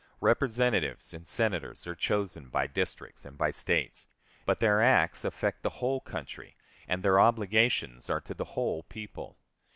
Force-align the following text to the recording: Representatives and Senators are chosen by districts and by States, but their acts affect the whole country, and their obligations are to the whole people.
Representatives 0.19 1.13
and 1.13 1.27
Senators 1.27 1.85
are 1.85 1.93
chosen 1.93 2.49
by 2.49 2.65
districts 2.65 3.23
and 3.23 3.37
by 3.37 3.51
States, 3.51 4.07
but 4.47 4.59
their 4.59 4.81
acts 4.81 5.23
affect 5.23 5.61
the 5.61 5.69
whole 5.77 5.99
country, 5.99 6.55
and 6.87 7.03
their 7.03 7.19
obligations 7.19 8.09
are 8.09 8.21
to 8.21 8.33
the 8.33 8.45
whole 8.57 8.81
people. 8.81 9.37